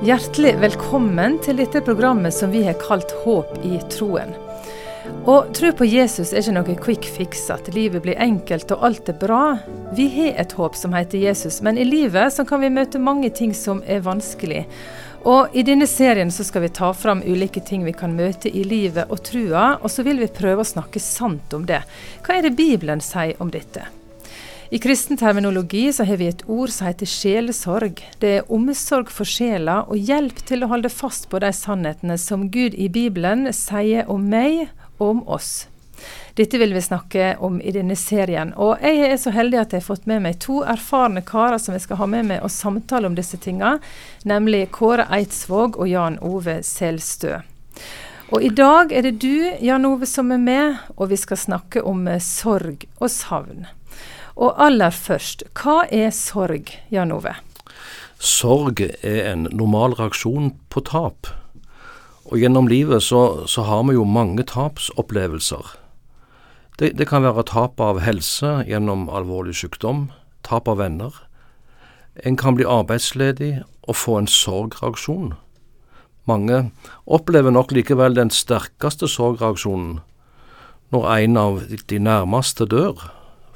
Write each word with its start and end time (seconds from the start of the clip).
Hjertelig 0.00 0.54
velkommen 0.62 1.34
til 1.44 1.58
dette 1.60 1.82
programmet 1.84 2.32
som 2.32 2.48
vi 2.54 2.62
har 2.64 2.78
kalt 2.80 3.10
Håp 3.20 3.58
i 3.68 3.74
troen. 3.92 4.30
Å 5.28 5.34
tro 5.52 5.74
på 5.76 5.84
Jesus 5.84 6.32
er 6.32 6.40
ikke 6.40 6.54
noe 6.56 6.76
quick 6.86 7.08
fix, 7.18 7.42
at 7.52 7.68
livet 7.74 8.06
blir 8.06 8.16
enkelt 8.16 8.72
og 8.72 8.86
alt 8.88 9.12
er 9.12 9.18
bra. 9.20 9.58
Vi 9.92 10.08
har 10.14 10.40
et 10.40 10.56
håp 10.56 10.80
som 10.80 10.96
heter 10.96 11.20
Jesus, 11.20 11.60
men 11.60 11.76
i 11.76 11.84
livet 11.84 12.32
så 12.32 12.48
kan 12.48 12.64
vi 12.64 12.72
møte 12.72 12.96
mange 12.96 13.28
ting 13.28 13.52
som 13.52 13.84
er 13.84 14.00
vanskelig. 14.08 14.64
Og 15.28 15.52
I 15.52 15.68
denne 15.68 15.84
serien 15.84 16.32
så 16.32 16.48
skal 16.48 16.64
vi 16.64 16.74
ta 16.80 16.94
fram 16.96 17.20
ulike 17.20 17.60
ting 17.60 17.84
vi 17.84 17.92
kan 17.92 18.16
møte 18.16 18.48
i 18.48 18.64
livet 18.64 19.12
og 19.12 19.20
trua, 19.28 19.74
og 19.82 19.92
så 19.92 20.08
vil 20.08 20.24
vi 20.24 20.32
prøve 20.32 20.64
å 20.64 20.72
snakke 20.76 21.02
sant 21.04 21.52
om 21.52 21.68
det. 21.68 21.84
Hva 22.24 22.40
er 22.40 22.48
det 22.48 22.56
Bibelen 22.56 23.04
sier 23.04 23.36
om 23.36 23.52
dette? 23.52 23.84
I 24.72 24.78
kristen 24.78 25.16
terminologi 25.16 25.92
så 25.92 26.04
har 26.04 26.16
vi 26.16 26.28
et 26.30 26.42
ord 26.46 26.70
som 26.70 26.86
heter 26.86 27.08
sjelesorg. 27.10 28.04
Det 28.22 28.28
er 28.36 28.52
omsorg 28.54 29.08
for 29.10 29.26
sjela 29.26 29.80
og 29.90 29.98
hjelp 29.98 30.44
til 30.46 30.62
å 30.62 30.68
holde 30.70 30.92
fast 30.94 31.26
på 31.32 31.40
de 31.42 31.50
sannhetene 31.50 32.14
som 32.22 32.44
Gud 32.54 32.76
i 32.78 32.86
Bibelen 32.86 33.48
sier 33.50 34.06
om 34.06 34.28
meg 34.30 34.68
og 35.00 35.08
om 35.08 35.22
oss. 35.26 35.66
Dette 36.38 36.60
vil 36.62 36.70
vi 36.76 36.82
snakke 36.86 37.32
om 37.42 37.58
i 37.58 37.72
denne 37.74 37.96
serien. 37.98 38.52
Og 38.54 38.78
jeg 38.78 39.08
er 39.08 39.18
så 39.18 39.32
heldig 39.34 39.58
at 39.58 39.74
jeg 39.74 39.82
har 39.82 39.88
fått 39.88 40.06
med 40.06 40.22
meg 40.28 40.38
to 40.46 40.60
erfarne 40.62 41.24
karer 41.26 41.58
som 41.58 41.74
jeg 41.74 41.88
skal 41.88 41.98
ha 42.04 42.08
med 42.14 42.30
meg 42.30 42.46
og 42.46 42.54
samtale 42.54 43.10
om 43.10 43.18
disse 43.18 43.42
tinga, 43.42 43.80
nemlig 44.22 44.68
Kåre 44.78 45.08
Eidsvåg 45.18 45.80
og 45.82 45.90
Jan 45.90 46.20
Ove 46.22 46.60
Selstø. 46.62 47.40
Og 48.30 48.46
i 48.46 48.54
dag 48.54 48.94
er 48.94 49.02
det 49.02 49.16
du, 49.18 49.50
Jan 49.58 49.90
Ove, 49.90 50.06
som 50.06 50.30
er 50.30 50.38
med, 50.38 50.78
og 50.94 51.10
vi 51.10 51.18
skal 51.18 51.42
snakke 51.48 51.82
om 51.82 52.06
sorg 52.22 52.86
og 53.00 53.10
savn. 53.10 53.66
Og 54.36 54.54
aller 54.60 54.94
først, 54.94 55.44
hva 55.58 55.84
er 55.90 56.10
sorg, 56.14 56.70
Jan 56.92 57.12
Ove? 57.14 57.34
Sorg 58.20 58.82
er 58.84 59.32
en 59.32 59.46
normal 59.50 59.96
reaksjon 59.98 60.52
på 60.68 60.82
tap. 60.86 61.30
Og 62.30 62.38
gjennom 62.38 62.68
livet 62.70 63.02
så, 63.02 63.46
så 63.50 63.64
har 63.66 63.86
vi 63.88 63.96
jo 63.96 64.04
mange 64.04 64.44
tapsopplevelser. 64.46 65.76
Det, 66.78 66.94
det, 66.96 67.08
kan 67.10 67.24
være 67.24 67.44
tap 67.48 67.80
av 67.82 68.00
helse 68.00 68.60
gjennom 68.68 69.08
alvorlig 69.12 69.56
sykdom, 69.58 70.08
tap 70.46 70.68
av 70.70 70.78
venner. 70.80 71.16
En 72.24 72.36
kan 72.36 72.56
bli 72.56 72.68
arbeidsledig 72.68 73.62
og 73.88 73.96
få 73.96 74.18
en 74.20 74.30
sorgreaksjon. 74.30 75.34
Mange 76.28 76.70
opplever 77.06 77.52
nok 77.52 77.72
likevel 77.74 78.14
den 78.16 78.30
sterkeste 78.32 79.08
sorgreaksjonen 79.10 79.98
når 80.90 81.06
en 81.14 81.36
av 81.38 81.60
de 81.90 81.98
nærmeste 82.02 82.66
dør, 82.66 82.98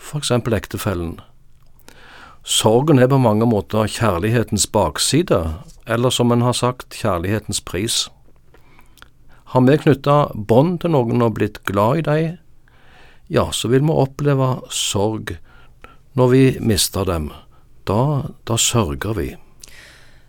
f.eks. 0.05 0.31
ektefellen. 0.31 1.21
Sorgen 2.45 3.01
er 3.01 3.09
på 3.09 3.19
mange 3.19 3.47
måter 3.49 3.89
kjærlighetens 3.89 4.67
bakside, 4.69 5.41
eller 5.89 6.13
som 6.13 6.33
en 6.33 6.45
har 6.45 6.53
sagt, 6.53 6.93
kjærlighetens 6.93 7.63
pris. 7.65 8.03
Har 9.55 9.65
vi 9.65 9.79
knytta 9.81 10.19
bånd 10.35 10.83
til 10.83 10.93
noen 10.93 11.25
og 11.25 11.39
blitt 11.39 11.63
glad 11.65 12.03
i 12.03 12.05
dem, 12.09 12.37
ja, 13.33 13.49
så 13.53 13.71
vil 13.73 13.81
vi 13.87 13.97
oppleve 13.97 14.59
sorg 14.69 15.39
når 16.15 16.29
vi 16.31 16.43
mister 16.61 17.09
dem. 17.09 17.31
Da, 17.89 18.29
da 18.45 18.59
sørger 18.61 19.17
vi. 19.17 19.31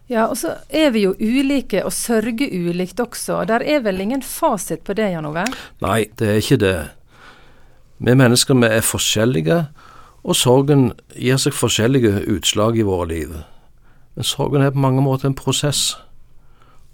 Ja, 0.08 0.28
og 0.30 0.38
så 0.38 0.54
er 0.70 0.92
vi 0.94 1.06
jo 1.06 1.16
ulike 1.18 1.82
og 1.86 1.94
sørger 1.94 2.52
ulikt 2.54 3.00
også. 3.02 3.42
Der 3.50 3.64
er 3.66 3.82
vel 3.86 4.02
ingen 4.02 4.22
fasit 4.22 4.84
på 4.86 4.94
det, 4.98 5.10
Jan 5.16 5.26
Ove? 5.26 5.46
Nei, 5.82 6.06
det 6.20 6.30
er 6.30 6.42
ikke 6.42 6.60
det. 6.62 6.76
Vi 7.98 8.16
mennesker 8.16 8.58
vi 8.60 8.68
er 8.68 8.84
forskjellige, 8.84 9.60
og 10.26 10.36
sorgen 10.36 10.90
gir 11.16 11.38
seg 11.40 11.54
forskjellige 11.56 12.26
utslag 12.34 12.78
i 12.80 12.84
våre 12.84 13.08
liv. 13.08 13.36
Men 14.16 14.28
sorgen 14.28 14.64
er 14.66 14.74
på 14.74 14.82
mange 14.84 15.04
måter 15.06 15.30
en 15.30 15.38
prosess. 15.38 15.96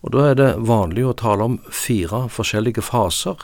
Og 0.02 0.12
Da 0.12 0.32
er 0.32 0.36
det 0.36 0.56
vanlig 0.58 1.06
å 1.06 1.14
tale 1.14 1.44
om 1.44 1.60
fire 1.70 2.28
forskjellige 2.30 2.82
faser 2.82 3.38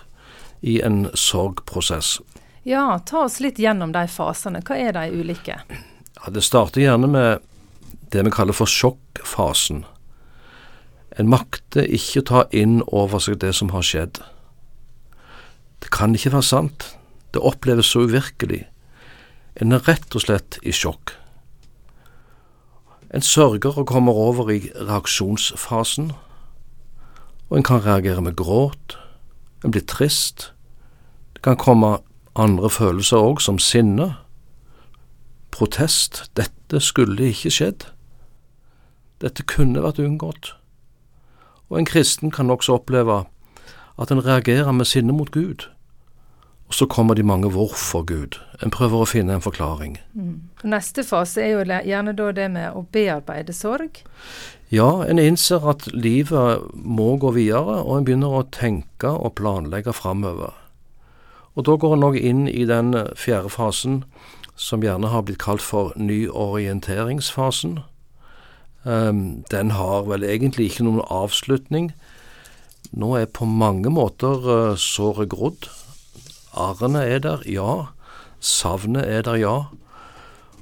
i 0.61 0.81
en 0.81 1.09
sorgprosess. 1.13 2.19
Ja, 2.63 2.99
ta 3.05 3.23
oss 3.25 3.39
litt 3.39 3.59
gjennom 3.59 3.93
de 3.93 4.07
fasene. 4.07 4.61
Hva 4.61 4.75
er 4.75 4.91
de 4.91 5.11
ulike? 5.13 5.61
Ja, 6.17 6.31
det 6.33 6.43
starter 6.43 6.81
gjerne 6.81 7.07
med 7.07 7.45
det 8.11 8.25
vi 8.25 8.31
kaller 8.33 8.53
for 8.53 8.67
sjokkfasen. 8.67 9.85
En 11.17 11.29
makter 11.29 11.87
ikke 11.87 12.25
ta 12.25 12.43
inn 12.51 12.81
over 12.87 13.19
seg 13.23 13.39
det 13.39 13.53
som 13.55 13.69
har 13.69 13.85
skjedd. 13.85 14.19
Det 15.79 15.93
kan 15.93 16.15
ikke 16.17 16.33
være 16.33 16.43
sant. 16.43 16.89
Det 17.37 17.45
oppleves 17.45 17.93
så 17.93 18.07
uvirkelig. 18.09 18.63
En 19.61 19.75
er 19.77 19.83
rett 19.85 20.15
og 20.17 20.23
slett 20.25 20.57
i 20.65 20.73
sjokk. 20.73 21.13
En 23.13 23.21
sørger 23.21 23.77
og 23.77 23.85
kommer 23.87 24.17
over 24.17 24.49
i 24.49 24.63
reaksjonsfasen 24.73 26.15
og 27.49 27.57
en 27.57 27.63
kan 27.63 27.85
reagere 27.85 28.21
med 28.21 28.35
gråt, 28.35 28.97
en 29.65 29.71
blir 29.71 29.85
trist. 29.85 30.53
Det 31.33 31.41
kan 31.41 31.57
komme 31.57 31.97
andre 32.35 32.69
følelser 32.69 33.17
òg, 33.17 33.39
som 33.41 33.59
sinne, 33.59 34.15
protest. 35.51 36.25
Dette 36.35 36.81
skulle 36.83 37.29
ikke 37.31 37.53
skjedd. 37.53 37.87
Dette 39.21 39.45
kunne 39.47 39.85
vært 39.85 40.01
unngått. 40.03 40.55
Og 41.69 41.79
en 41.79 41.87
kristen 41.87 42.31
kan 42.31 42.49
også 42.49 42.81
oppleve 42.81 43.23
at 43.97 44.11
en 44.11 44.25
reagerer 44.25 44.71
med 44.71 44.85
sinne 44.85 45.13
mot 45.13 45.31
Gud. 45.31 45.69
Og 46.67 46.75
så 46.75 46.85
kommer 46.85 47.15
de 47.15 47.23
mange 47.23 47.49
hvorfor 47.51 48.03
Gud. 48.03 48.35
En 48.63 48.73
prøver 48.73 48.99
å 48.99 49.07
finne 49.07 49.37
en 49.37 49.43
forklaring. 49.43 49.97
Mm. 50.13 50.49
Neste 50.67 51.05
fase 51.07 51.41
er 51.45 51.53
jo 51.55 51.63
gjerne 51.63 52.15
da 52.17 52.31
det 52.35 52.49
med 52.51 52.75
å 52.75 52.83
bearbeide 52.91 53.55
sorg. 53.55 54.01
Ja, 54.73 55.05
en 55.07 55.19
innser 55.19 55.63
at 55.63 55.87
livet 55.95 56.65
må 56.75 57.13
gå 57.23 57.31
videre, 57.37 57.79
og 57.85 58.01
en 58.01 58.07
begynner 58.07 58.35
å 58.35 58.47
tenke 58.51 59.13
og 59.15 59.37
planlegge 59.39 59.95
framover. 59.95 60.57
Og 61.55 61.65
da 61.69 61.77
går 61.79 61.95
en 61.95 62.05
òg 62.09 62.19
inn 62.19 62.49
i 62.51 62.67
den 62.67 62.91
fjerde 63.15 63.49
fasen, 63.49 64.01
som 64.57 64.83
gjerne 64.83 65.13
har 65.13 65.23
blitt 65.23 65.39
kalt 65.39 65.63
for 65.63 65.95
nyorienteringsfasen. 65.95 67.79
Um, 68.83 69.43
den 69.51 69.71
har 69.77 70.05
vel 70.09 70.25
egentlig 70.27 70.71
ikke 70.71 70.85
noen 70.87 71.03
avslutning. 71.07 71.91
Nå 72.91 73.15
er 73.19 73.31
på 73.31 73.47
mange 73.47 73.91
måter 73.93 74.47
uh, 74.47 74.75
såret 74.75 75.31
grodd. 75.31 75.69
Arrene 76.53 77.03
er 77.05 77.19
der, 77.23 77.43
ja. 77.49 77.89
Savnet 78.39 79.05
er 79.05 79.25
der, 79.25 79.39
ja. 79.41 79.57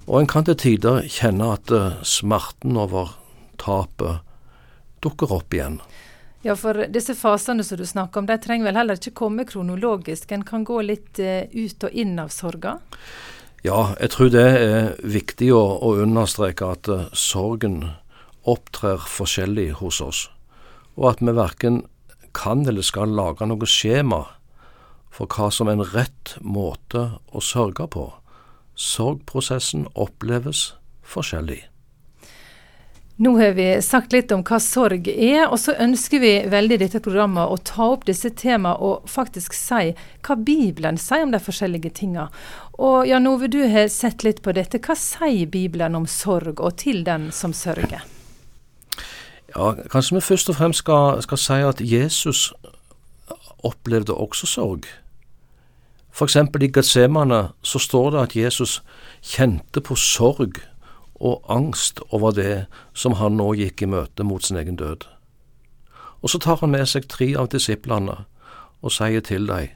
Og 0.05 0.21
en 0.21 0.29
kan 0.29 0.45
til 0.45 0.57
tider 0.61 1.05
kjenne 1.09 1.51
at 1.55 1.71
uh, 1.73 1.97
smerten 2.05 2.77
over 2.77 3.15
tapet 3.61 4.21
dukker 5.03 5.33
opp 5.33 5.53
igjen. 5.53 5.79
Ja, 6.45 6.53
for 6.53 6.85
disse 6.93 7.15
fasene 7.17 7.65
som 7.65 7.79
du 7.79 7.85
snakker 7.89 8.21
om, 8.21 8.27
de 8.29 8.37
trenger 8.37 8.69
vel 8.69 8.77
heller 8.77 8.99
ikke 8.99 9.15
komme 9.17 9.47
kronologisk? 9.49 10.29
En 10.31 10.45
kan 10.45 10.65
gå 10.67 10.81
litt 10.85 11.21
uh, 11.21 11.49
ut 11.49 11.87
og 11.87 11.97
inn 11.97 12.19
av 12.21 12.29
sorga? 12.33 12.77
Ja, 13.65 13.95
jeg 13.97 14.13
tror 14.13 14.29
det 14.29 14.45
er 14.45 14.91
viktig 15.01 15.49
å, 15.57 15.63
å 15.81 15.95
understreke 16.03 16.69
at 16.75 16.89
uh, 16.91 17.07
sorgen 17.17 17.81
opptrer 18.45 19.01
forskjellig 19.09 19.71
hos 19.79 20.03
oss, 20.05 20.19
og 20.93 21.15
at 21.15 21.23
vi 21.25 21.33
verken 21.33 21.81
kan 22.35 22.61
eller 22.69 22.85
skal 22.85 23.15
lage 23.17 23.47
noe 23.49 23.65
skjema 23.65 24.21
for 25.15 25.31
hva 25.31 25.47
som 25.53 25.69
er 25.69 25.77
en 25.77 25.87
rett 25.93 26.35
måte 26.43 27.07
å 27.31 27.43
sørge 27.43 27.87
på. 27.93 28.09
Sorgprosessen 28.75 29.87
oppleves 29.95 30.73
forskjellig. 31.07 31.61
Nå 33.17 33.37
har 33.39 33.53
vi 33.55 33.81
sagt 33.81 34.11
litt 34.11 34.31
om 34.35 34.41
hva 34.43 34.57
sorg 34.59 35.05
er, 35.07 35.45
og 35.47 35.55
så 35.61 35.71
ønsker 35.79 36.19
vi 36.19 36.31
veldig 36.51 36.75
i 36.75 36.81
dette 36.81 36.99
programmet 36.99 37.47
å 37.47 37.55
ta 37.63 37.85
opp 37.93 38.03
disse 38.09 38.33
temaene 38.35 38.75
og 38.83 39.05
faktisk 39.07 39.55
si 39.55 39.93
hva 39.95 40.35
Bibelen 40.35 40.99
sier 40.99 41.23
om 41.23 41.31
de 41.31 41.39
forskjellige 41.39 41.93
tingene. 41.95 42.27
Og 42.75 43.07
Jan 43.07 43.29
Ove, 43.31 43.47
du 43.47 43.61
har 43.71 43.87
sett 43.93 44.27
litt 44.27 44.43
på 44.43 44.51
dette. 44.57 44.83
Hva 44.83 44.97
sier 44.99 45.47
Bibelen 45.47 45.95
om 45.95 46.09
sorg, 46.11 46.59
og 46.59 46.75
til 46.83 47.05
den 47.07 47.29
som 47.31 47.55
sørger? 47.55 48.03
Ja, 49.55 49.71
Kanskje 49.87 50.17
vi 50.17 50.25
først 50.27 50.51
og 50.51 50.59
fremst 50.59 50.83
skal, 50.83 51.23
skal 51.23 51.39
si 51.39 51.61
at 51.63 51.79
Jesus 51.79 52.49
opplevde 53.63 54.11
også 54.11 54.51
sorg. 54.57 54.91
F.eks. 56.15 56.35
i 56.35 56.71
Getsemane 56.71 57.49
så 57.61 57.79
står 57.79 58.09
det 58.11 58.19
at 58.21 58.35
Jesus 58.35 58.83
kjente 59.21 59.81
på 59.83 59.97
sorg 59.99 60.61
og 61.15 61.43
angst 61.51 61.99
over 62.09 62.31
det 62.31 62.65
som 62.93 63.17
han 63.19 63.35
nå 63.35 63.49
gikk 63.59 63.83
i 63.83 63.89
møte 63.91 64.23
mot 64.23 64.43
sin 64.43 64.55
egen 64.57 64.79
død. 64.79 65.03
Og 66.23 66.31
så 66.31 66.39
tar 66.39 66.61
han 66.61 66.71
med 66.71 66.87
seg 66.87 67.09
tre 67.11 67.33
av 67.35 67.51
disiplene 67.51 68.23
og 68.81 68.95
sier 68.95 69.19
til 69.19 69.47
dem, 69.51 69.75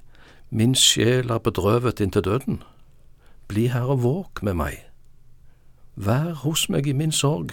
Min 0.49 0.73
sjel 0.73 1.29
er 1.29 1.37
bedrøvet 1.37 1.99
inntil 1.99 2.23
døden. 2.25 2.63
Bli 3.47 3.67
her 3.67 3.91
og 3.93 4.01
våk 4.03 4.41
med 4.41 4.55
meg. 4.57 4.79
Vær 5.95 6.33
hos 6.41 6.69
meg 6.69 6.87
i 6.87 6.93
min 6.93 7.11
sorg. 7.11 7.51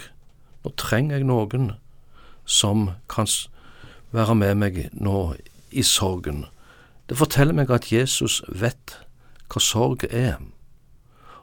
Nå 0.63 0.71
trenger 0.81 1.19
jeg 1.19 1.27
noen 1.29 1.71
som 2.45 2.89
kan 3.09 3.27
være 4.11 4.35
med 4.35 4.55
meg 4.55 4.79
nå 4.93 5.35
i 5.69 5.83
sorgen. 5.83 6.47
Det 7.09 7.17
forteller 7.17 7.55
meg 7.55 7.71
at 7.71 7.91
Jesus 7.91 8.41
vet 8.47 8.97
hva 9.47 9.61
sorg 9.63 10.03
er. 10.09 10.41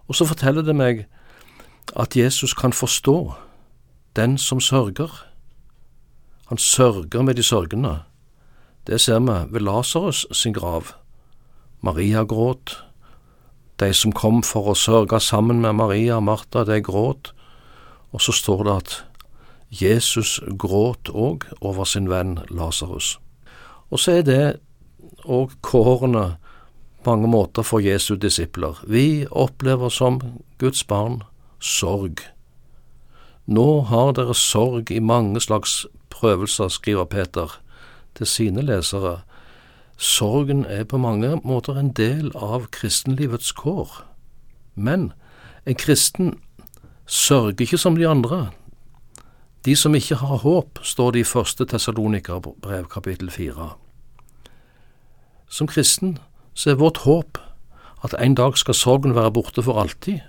Og 0.09 0.19
så 0.19 0.27
forteller 0.29 0.63
det 0.63 0.77
meg 0.77 1.07
at 1.97 2.17
Jesus 2.17 2.55
kan 2.55 2.73
forstå 2.73 3.35
den 4.17 4.39
som 4.39 4.61
sørger. 4.61 5.11
Han 6.47 6.59
sørger 6.59 7.23
med 7.23 7.35
de 7.35 7.43
sørgende. 7.43 8.03
Det 8.87 9.01
ser 9.01 9.19
vi 9.19 9.53
ved 9.53 9.61
Lasarus 9.61 10.27
sin 10.33 10.53
grav. 10.53 10.93
Maria 11.81 12.25
gråt. 12.25 12.85
De 13.81 13.93
som 13.93 14.13
kom 14.13 14.43
for 14.43 14.69
å 14.71 14.77
sørge 14.77 15.21
sammen 15.21 15.61
med 15.61 15.73
Maria 15.73 16.17
og 16.17 16.29
Martha, 16.29 16.65
de 16.65 16.83
gråt. 16.83 17.33
Og 18.13 18.21
så 18.21 18.33
står 18.33 18.65
det 18.65 18.77
at 18.77 19.05
Jesus 19.71 20.41
gråt 20.59 21.09
òg 21.11 21.49
over 21.61 21.85
sin 21.85 22.11
venn 22.11 22.39
Lasarus. 22.51 23.19
Og 23.91 23.99
så 23.99 24.21
er 24.21 24.23
det 24.23 24.61
òg 25.25 25.55
kårene 25.63 26.37
mange 27.07 27.29
måter 27.29 27.63
for 27.63 27.81
Jesu 27.85 28.15
disipler. 28.17 28.79
Vi 28.89 29.27
opplever 29.31 29.89
som 29.89 30.21
Guds 30.59 30.85
barn 30.85 31.23
sorg. 31.61 32.21
Nå 33.47 33.81
har 33.91 34.15
dere 34.17 34.35
sorg 34.35 34.91
i 34.91 35.01
mange 35.01 35.41
slags 35.41 35.85
prøvelser, 36.11 36.69
skriver 36.69 37.05
Peter 37.05 37.61
til 38.17 38.27
sine 38.27 38.63
lesere. 38.63 39.21
Sorgen 39.97 40.65
er 40.65 40.85
på 40.85 40.99
mange 40.99 41.37
måter 41.45 41.79
en 41.79 41.93
del 41.93 42.33
av 42.35 42.71
kristenlivets 42.73 43.53
kår. 43.53 44.03
Men 44.75 45.13
en 45.67 45.79
kristen 45.79 46.39
sørger 47.07 47.61
ikke 47.61 47.79
som 47.79 47.97
de 47.97 48.09
andre. 48.09 48.49
De 49.65 49.77
som 49.77 49.95
ikke 49.95 50.19
har 50.21 50.43
håp, 50.43 50.79
står 50.83 51.11
det 51.11 51.21
i 51.21 51.29
første 51.29 51.65
Tessalonika-brev 51.65 52.89
kapittel 52.93 53.31
fire. 53.31 53.75
Som 55.55 55.69
kristen 55.71 56.17
så 56.55 56.73
er 56.73 56.81
vårt 56.81 57.05
håp 57.05 57.39
at 58.05 58.15
en 58.19 58.35
dag 58.35 58.57
skal 58.59 58.75
sorgen 58.75 59.15
være 59.15 59.31
borte 59.37 59.63
for 59.63 59.79
alltid, 59.79 60.25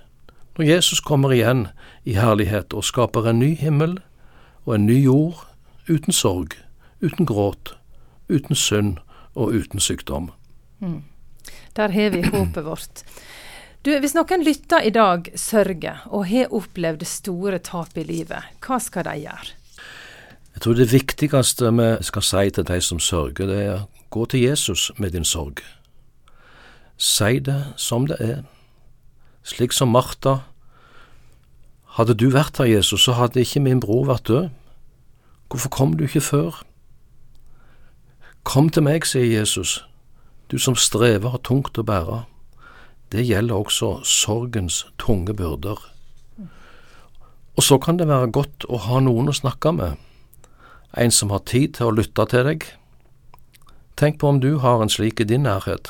når 0.54 0.68
Jesus 0.68 1.00
kommer 1.02 1.34
igjen 1.34 1.66
i 2.06 2.14
herlighet 2.14 2.76
og 2.76 2.86
skaper 2.86 3.26
en 3.26 3.40
ny 3.42 3.56
himmel 3.58 3.98
og 4.64 4.76
en 4.76 4.86
ny 4.86 5.00
jord 5.02 5.42
uten 5.90 6.14
sorg, 6.14 6.54
uten 7.02 7.26
gråt, 7.26 7.74
uten 8.30 8.54
synd 8.54 9.00
og 9.34 9.58
uten 9.58 9.82
sykdom. 9.82 10.30
Mm. 10.78 11.02
Der 11.74 11.90
har 11.90 12.14
vi 12.14 12.22
håpet 12.22 12.64
vårt. 12.64 13.02
Du, 13.82 13.92
Hvis 13.98 14.14
noen 14.14 14.46
lytter 14.46 14.86
i 14.86 14.94
dag 14.94 15.26
sørger 15.34 16.06
og 16.06 16.26
har 16.30 16.54
opplevd 16.54 17.02
store 17.06 17.58
tap 17.58 17.98
i 17.98 18.06
livet, 18.06 18.46
hva 18.62 18.78
skal 18.82 19.10
de 19.10 19.18
gjøre? 19.26 19.58
Jeg 20.54 20.62
tror 20.64 20.78
det 20.78 20.88
viktigste 20.92 21.74
vi 21.76 21.90
skal 22.06 22.24
si 22.24 22.50
til 22.50 22.70
de 22.70 22.80
som 22.80 23.02
sørger, 23.02 23.50
det 23.50 23.60
er 23.66 23.84
gå 24.10 24.24
til 24.26 24.40
Jesus 24.40 24.90
med 24.96 25.10
din 25.10 25.24
sorg. 25.24 25.62
Si 26.96 27.38
det 27.38 27.74
som 27.76 28.06
det 28.06 28.16
er. 28.20 28.42
Slik 29.42 29.72
som 29.72 29.88
Martha. 29.88 30.38
Hadde 31.96 32.14
du 32.14 32.30
vært 32.32 32.58
her, 32.58 32.64
Jesus, 32.64 33.04
så 33.04 33.12
hadde 33.12 33.40
ikke 33.40 33.60
min 33.60 33.80
bror 33.80 34.06
vært 34.08 34.28
død. 34.28 34.48
Hvorfor 35.48 35.68
kom 35.68 35.96
du 35.96 36.04
ikke 36.04 36.20
før? 36.20 36.62
Kom 38.44 38.68
til 38.70 38.82
meg, 38.86 39.06
sier 39.06 39.26
Jesus, 39.26 39.84
du 40.50 40.58
som 40.58 40.76
strever 40.78 41.38
og 41.38 41.42
tungt 41.46 41.78
å 41.78 41.84
bære. 41.86 42.24
Det 43.12 43.24
gjelder 43.26 43.54
også 43.54 44.00
sorgens 44.04 44.84
tunge 44.98 45.34
byrder. 45.34 45.78
Og 47.56 47.62
så 47.62 47.78
kan 47.78 47.96
det 47.96 48.08
være 48.08 48.30
godt 48.30 48.66
å 48.68 48.78
ha 48.84 49.00
noen 49.00 49.30
å 49.30 49.36
snakke 49.36 49.72
med, 49.72 49.96
en 50.96 51.12
som 51.12 51.30
har 51.32 51.44
tid 51.48 51.76
til 51.78 51.90
å 51.90 51.96
lytte 51.96 52.26
til 52.30 52.44
deg. 52.50 52.66
Tenk 53.96 54.18
på 54.20 54.28
om 54.28 54.40
du 54.40 54.58
har 54.60 54.82
en 54.82 54.90
slik 54.92 55.20
i 55.20 55.24
din 55.24 55.46
nærhet, 55.48 55.88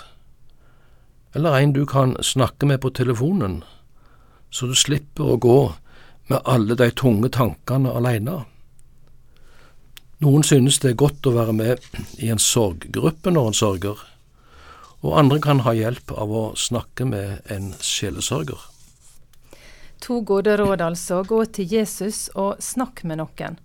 eller 1.34 1.56
en 1.58 1.72
du 1.74 1.82
kan 1.86 2.14
snakke 2.22 2.66
med 2.66 2.78
på 2.80 2.92
telefonen, 2.94 3.64
så 4.50 4.68
du 4.70 4.76
slipper 4.78 5.32
å 5.32 5.40
gå 5.42 5.58
med 6.30 6.46
alle 6.46 6.76
de 6.78 6.86
tunge 6.94 7.32
tankene 7.34 7.90
alene. 7.90 8.44
Noen 10.22 10.46
synes 10.46 10.78
det 10.78 10.92
er 10.92 11.02
godt 11.02 11.26
å 11.26 11.34
være 11.34 11.56
med 11.58 11.82
i 12.22 12.30
en 12.30 12.38
sorggruppe 12.38 13.34
når 13.34 13.50
en 13.50 13.58
sørger, 13.58 13.98
og 15.02 15.18
andre 15.18 15.42
kan 15.42 15.66
ha 15.66 15.74
hjelp 15.74 16.14
av 16.14 16.30
å 16.30 16.46
snakke 16.54 17.10
med 17.10 17.42
en 17.50 17.72
sjelesørger. 17.82 18.62
To 20.04 20.20
gode 20.20 20.56
råd, 20.56 20.80
altså. 20.80 21.22
Gå 21.24 21.44
til 21.44 21.72
Jesus 21.72 22.28
og 22.34 22.60
snakk 22.62 23.02
med 23.04 23.18
noen. 23.20 23.56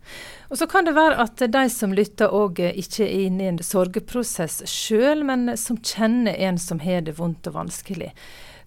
Og 0.49 0.57
Så 0.57 0.67
kan 0.67 0.85
det 0.85 0.95
være 0.95 1.19
at 1.19 1.43
de 1.51 1.63
som 1.69 1.93
lytter 1.93 2.31
òg 2.31 2.59
ikke 2.59 3.03
er 3.03 3.27
inne 3.27 3.43
i 3.43 3.51
en 3.51 3.59
sorgprosess 3.63 4.63
sjøl, 4.65 5.25
men 5.27 5.57
som 5.57 5.77
kjenner 5.77 6.35
en 6.37 6.57
som 6.57 6.79
har 6.79 7.01
det 7.01 7.17
vondt 7.19 7.47
og 7.47 7.53
vanskelig. 7.59 8.11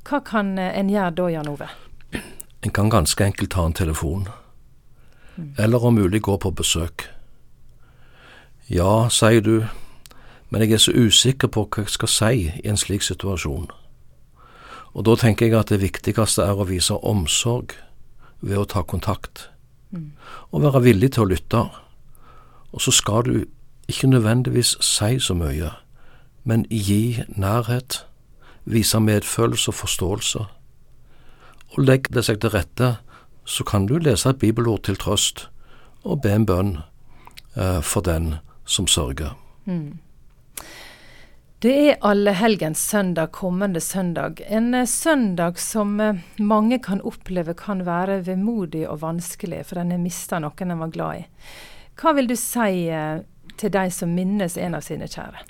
Hva 0.04 0.20
kan 0.20 0.58
en 0.58 0.92
gjøre 0.92 1.16
da, 1.16 1.28
Jan 1.32 1.48
Ove? 1.48 1.68
En 2.64 2.72
kan 2.72 2.90
ganske 2.92 3.24
enkelt 3.24 3.50
ta 3.52 3.64
en 3.66 3.76
telefon, 3.76 4.28
eller 5.58 5.84
om 5.84 5.94
mulig 5.94 6.22
gå 6.22 6.36
på 6.38 6.50
besøk. 6.50 7.08
Ja, 8.68 9.08
sier 9.12 9.40
du, 9.44 9.66
men 10.48 10.62
jeg 10.62 10.72
er 10.72 10.80
så 10.80 10.92
usikker 10.92 11.48
på 11.52 11.66
hva 11.68 11.84
jeg 11.84 11.92
skal 11.92 12.08
si 12.08 12.34
i 12.48 12.68
en 12.68 12.80
slik 12.80 13.04
situasjon. 13.04 13.68
Og 14.94 15.04
da 15.06 15.16
tenker 15.18 15.48
jeg 15.48 15.58
at 15.58 15.72
det 15.74 15.82
viktigste 15.82 16.46
er 16.46 16.58
å 16.58 16.68
vise 16.68 16.94
omsorg 17.02 17.74
ved 18.44 18.60
å 18.60 18.68
ta 18.68 18.84
kontakt, 18.86 19.48
mm. 19.90 20.12
og 20.52 20.62
være 20.62 20.84
villig 20.84 21.14
til 21.14 21.24
å 21.24 21.30
lytte. 21.32 21.62
Og 22.74 22.82
så 22.82 22.94
skal 22.94 23.26
du 23.26 23.44
ikke 23.90 24.10
nødvendigvis 24.10 24.76
si 24.84 25.18
så 25.20 25.34
mye, 25.38 25.72
men 26.44 26.66
gi 26.70 27.24
nærhet, 27.28 28.04
vise 28.64 29.00
medfølelse 29.00 29.72
og 29.72 29.80
forståelse. 29.80 30.44
Og 31.74 31.82
legg 31.82 32.08
det 32.14 32.24
seg 32.28 32.40
til 32.40 32.54
rette, 32.54 32.96
så 33.44 33.64
kan 33.64 33.88
du 33.88 33.98
lese 33.98 34.30
et 34.30 34.40
bibelord 34.40 34.86
til 34.86 34.96
trøst 34.96 35.48
og 36.04 36.22
be 36.24 36.32
en 36.32 36.46
bønn 36.46 36.72
eh, 37.56 37.80
for 37.82 38.04
den 38.04 38.36
som 38.64 38.86
sørger. 38.86 39.34
Mm. 39.64 39.98
Det 41.64 41.72
er 41.72 42.02
allehelgens 42.04 42.80
søndag 42.90 43.30
kommende 43.32 43.80
søndag. 43.80 44.42
En 44.52 44.74
eh, 44.74 44.86
søndag 44.86 45.58
som 45.58 46.00
eh, 46.00 46.18
mange 46.36 46.76
kan 46.78 47.00
oppleve 47.00 47.54
kan 47.56 47.86
være 47.86 48.18
vemodig 48.26 48.82
og 48.84 49.00
vanskelig, 49.00 49.62
for 49.70 49.80
en 49.80 49.94
har 49.94 50.02
mista 50.02 50.36
noen 50.44 50.74
en 50.74 50.82
var 50.82 50.90
glad 50.92 51.22
i. 51.22 51.54
Hva 51.96 52.12
vil 52.18 52.28
du 52.28 52.34
si 52.36 52.82
eh, 52.92 53.22
til 53.56 53.72
de 53.72 53.84
som 53.96 54.12
minnes 54.12 54.58
en 54.60 54.76
av 54.76 54.84
sine 54.84 55.08
kjære? 55.08 55.40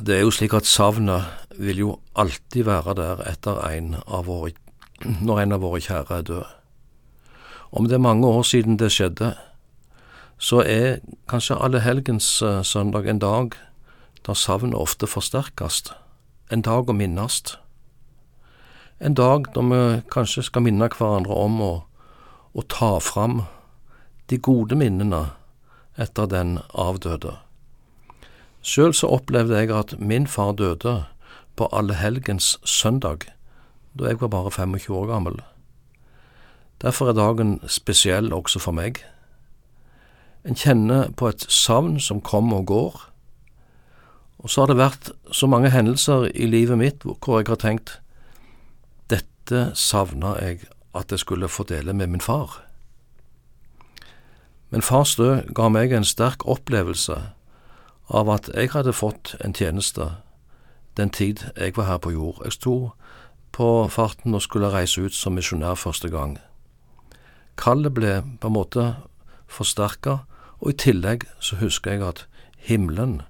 Det 0.00 0.16
er 0.16 0.24
jo 0.24 0.32
slik 0.32 0.56
at 0.56 0.70
savnet 0.70 1.52
vil 1.60 1.84
jo 1.84 1.90
alltid 2.16 2.64
være 2.64 2.96
der 3.02 3.20
etter 3.34 3.60
en 3.68 3.98
av 4.06 4.24
våre, 4.32 4.54
når 5.04 5.42
en 5.42 5.58
av 5.58 5.66
våre 5.66 5.82
kjære 5.84 6.22
er 6.22 6.26
død. 6.30 6.56
Om 7.76 7.92
det 7.92 8.00
er 8.00 8.06
mange 8.08 8.32
år 8.32 8.48
siden 8.48 8.80
det 8.80 8.94
skjedde, 8.96 9.34
så 10.40 10.64
er 10.64 11.04
kanskje 11.28 11.60
allehelgens 11.60 12.40
søndag 12.64 13.12
en 13.12 13.20
dag 13.20 13.60
der 14.26 14.34
savnet 14.34 14.74
ofte 14.74 15.06
forsterkes, 15.06 15.82
en 16.50 16.62
dag 16.62 16.88
å 16.88 16.96
minnes. 16.96 17.42
En 19.00 19.14
dag 19.14 19.50
da 19.54 19.64
vi 19.68 19.80
kanskje 20.12 20.46
skal 20.48 20.64
minne 20.64 20.88
hverandre 20.88 21.34
om 21.34 21.60
å, 21.60 21.72
å 22.54 22.62
ta 22.68 22.96
fram 23.00 23.42
de 24.30 24.38
gode 24.38 24.76
minnene 24.78 25.26
etter 26.00 26.28
den 26.30 26.58
avdøde. 26.72 27.36
Sjøl 28.64 28.94
så 28.96 29.10
opplevde 29.12 29.58
jeg 29.60 29.72
at 29.76 29.98
min 30.00 30.26
far 30.26 30.54
døde 30.56 31.02
på 31.56 31.68
allehelgens 31.72 32.56
søndag, 32.64 33.28
da 33.92 34.08
jeg 34.08 34.20
var 34.22 34.32
bare 34.32 34.50
25 34.50 34.96
år 34.96 35.10
gammel. 35.12 35.42
Derfor 36.82 37.08
er 37.08 37.18
dagen 37.18 37.60
spesiell 37.68 38.32
også 38.32 38.58
for 38.58 38.76
meg. 38.76 39.02
En 40.44 40.56
kjenner 40.56 41.12
på 41.16 41.28
et 41.30 41.44
savn 41.48 42.00
som 42.00 42.20
kommer 42.20 42.64
og 42.64 42.66
går. 42.72 42.96
Og 44.44 44.50
så 44.52 44.60
har 44.60 44.68
det 44.68 44.76
vært 44.76 45.10
så 45.32 45.48
mange 45.48 45.72
hendelser 45.72 46.28
i 46.36 46.46
livet 46.46 46.76
mitt 46.76 47.04
hvor 47.04 47.40
jeg 47.40 47.48
har 47.48 47.60
tenkt 47.62 47.96
dette 49.08 49.70
savna 49.72 50.34
jeg 50.36 50.66
at 50.94 51.10
jeg 51.10 51.24
skulle 51.24 51.48
få 51.48 51.64
dele 51.64 51.96
med 51.96 52.12
min 52.12 52.20
far. 52.20 52.60
Men 54.70 54.82
fars 54.82 55.16
død 55.16 55.54
ga 55.56 55.70
meg 55.72 55.92
en 55.92 56.04
sterk 56.04 56.44
opplevelse 56.44 57.16
av 58.12 58.30
at 58.30 58.50
jeg 58.52 58.74
hadde 58.74 58.92
fått 58.92 59.34
en 59.40 59.56
tjeneste 59.56 60.12
den 60.96 61.10
tid 61.10 61.40
jeg 61.56 61.74
var 61.76 61.88
her 61.88 61.98
på 61.98 62.12
jord. 62.12 62.42
Jeg 62.44 62.52
sto 62.52 62.76
på 63.52 63.88
farten 63.88 64.34
og 64.34 64.44
skulle 64.44 64.70
reise 64.70 65.00
ut 65.00 65.14
som 65.14 65.34
misjonær 65.34 65.74
første 65.74 66.10
gang. 66.12 66.36
Kallet 67.56 67.94
ble 67.94 68.20
på 68.40 68.50
en 68.50 68.58
måte 68.60 68.86
forsterka 69.48 70.20
og 70.60 70.70
i 70.70 70.78
tillegg 70.84 71.24
så 71.40 71.56
husker 71.56 71.96
jeg 71.96 72.04
at 72.06 72.26
himmelen 72.68 73.22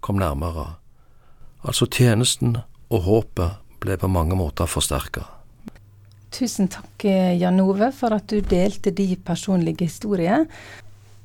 kom 0.00 0.20
nærmere. 0.20 0.76
Altså 1.62 1.86
tjenesten 1.86 2.56
og 2.90 3.04
håpet 3.06 3.60
ble 3.80 3.96
på 4.00 4.08
mange 4.08 4.36
måter 4.36 4.68
forsterka. 4.68 5.26
Tusen 6.30 6.68
takk, 6.70 7.04
Jan 7.40 7.60
Ove, 7.60 7.90
for 7.92 8.14
at 8.14 8.30
du 8.30 8.38
delte 8.40 8.92
de 8.94 9.16
personlige 9.16 9.88
historier. 9.88 10.46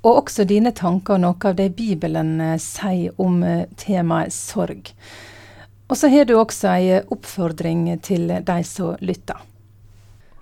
Og 0.05 0.25
også 0.25 0.45
dine 0.45 0.71
tanker 0.75 1.17
og 1.17 1.23
noe 1.23 1.49
av 1.49 1.57
det 1.57 1.71
Bibelen 1.77 2.37
eh, 2.41 2.59
sier 2.61 3.13
om 3.21 3.39
eh, 3.43 3.65
temaet 3.81 4.33
sorg. 4.33 4.91
Og 5.89 5.97
så 5.97 6.09
har 6.09 6.25
du 6.25 6.35
også 6.37 6.69
ei 6.73 6.99
oppfordring 7.13 7.87
til 8.05 8.29
de 8.29 8.57
som 8.65 8.97
lytter. 9.01 9.37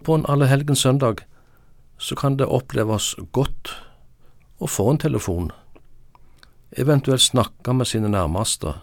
På 0.03 0.15
en 0.15 0.25
allehelgens 0.27 0.83
søndag 0.83 1.23
så 1.97 2.15
kan 2.15 2.35
det 2.39 2.47
oppleves 2.47 3.13
godt 3.31 3.71
å 4.59 4.67
få 4.67 4.89
en 4.91 4.99
telefon, 4.99 5.51
eventuelt 6.77 7.21
snakke 7.21 7.73
med 7.73 7.87
sine 7.87 8.09
nærmeste 8.09 8.73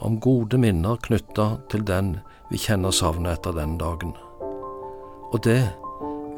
om 0.00 0.20
gode 0.20 0.58
minner 0.58 1.00
knytta 1.04 1.46
til 1.70 1.84
den 1.86 2.16
vi 2.50 2.58
kjenner 2.58 2.94
savnet 2.94 3.38
etter 3.38 3.54
den 3.54 3.76
dagen. 3.78 4.14
Og 5.30 5.42
det 5.44 5.62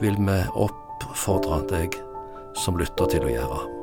vil 0.02 0.18
vi 0.18 0.40
oppfordre 0.52 1.62
deg 1.70 1.96
som 2.64 2.76
lytter 2.80 3.08
til 3.14 3.28
å 3.28 3.32
gjøre. 3.32 3.81